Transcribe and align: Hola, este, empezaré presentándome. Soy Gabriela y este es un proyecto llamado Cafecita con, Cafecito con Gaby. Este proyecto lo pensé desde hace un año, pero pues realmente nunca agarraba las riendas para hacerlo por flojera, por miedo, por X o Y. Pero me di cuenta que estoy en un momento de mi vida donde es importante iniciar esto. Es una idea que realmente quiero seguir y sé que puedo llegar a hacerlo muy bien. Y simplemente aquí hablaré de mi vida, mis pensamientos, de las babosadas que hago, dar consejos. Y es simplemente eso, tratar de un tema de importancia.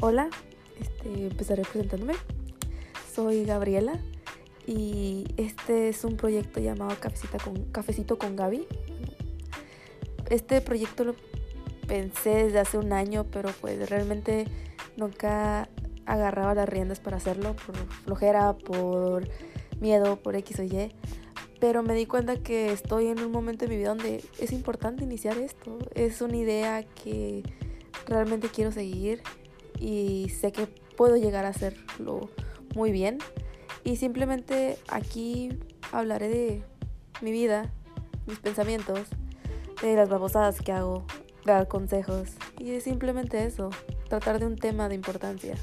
Hola, 0.00 0.30
este, 0.78 1.26
empezaré 1.26 1.62
presentándome. 1.62 2.14
Soy 3.12 3.44
Gabriela 3.44 3.98
y 4.64 5.26
este 5.36 5.88
es 5.88 6.04
un 6.04 6.16
proyecto 6.16 6.60
llamado 6.60 6.94
Cafecita 7.00 7.38
con, 7.38 7.64
Cafecito 7.72 8.16
con 8.16 8.36
Gaby. 8.36 8.64
Este 10.30 10.60
proyecto 10.60 11.02
lo 11.02 11.16
pensé 11.88 12.44
desde 12.44 12.60
hace 12.60 12.78
un 12.78 12.92
año, 12.92 13.24
pero 13.24 13.50
pues 13.60 13.90
realmente 13.90 14.46
nunca 14.96 15.68
agarraba 16.06 16.54
las 16.54 16.68
riendas 16.68 17.00
para 17.00 17.16
hacerlo 17.16 17.56
por 17.56 17.74
flojera, 18.04 18.52
por 18.56 19.28
miedo, 19.80 20.14
por 20.14 20.36
X 20.36 20.60
o 20.60 20.62
Y. 20.62 20.92
Pero 21.58 21.82
me 21.82 21.94
di 21.94 22.06
cuenta 22.06 22.36
que 22.36 22.70
estoy 22.70 23.08
en 23.08 23.20
un 23.20 23.32
momento 23.32 23.64
de 23.64 23.70
mi 23.70 23.78
vida 23.78 23.88
donde 23.88 24.22
es 24.38 24.52
importante 24.52 25.02
iniciar 25.02 25.38
esto. 25.38 25.76
Es 25.96 26.20
una 26.20 26.36
idea 26.36 26.84
que 26.84 27.42
realmente 28.06 28.48
quiero 28.48 28.70
seguir 28.70 29.22
y 29.80 30.28
sé 30.28 30.52
que 30.52 30.66
puedo 30.96 31.16
llegar 31.16 31.44
a 31.44 31.48
hacerlo 31.48 32.30
muy 32.74 32.92
bien. 32.92 33.18
Y 33.84 33.96
simplemente 33.96 34.78
aquí 34.88 35.58
hablaré 35.92 36.28
de 36.28 36.62
mi 37.20 37.30
vida, 37.30 37.72
mis 38.26 38.38
pensamientos, 38.38 39.08
de 39.82 39.94
las 39.94 40.08
babosadas 40.08 40.60
que 40.60 40.72
hago, 40.72 41.04
dar 41.44 41.68
consejos. 41.68 42.30
Y 42.58 42.72
es 42.72 42.84
simplemente 42.84 43.44
eso, 43.44 43.70
tratar 44.08 44.38
de 44.38 44.46
un 44.46 44.56
tema 44.56 44.88
de 44.88 44.94
importancia. 44.94 45.54